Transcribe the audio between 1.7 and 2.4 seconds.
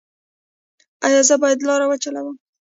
وچلوم؟